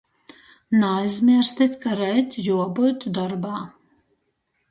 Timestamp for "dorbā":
3.17-3.57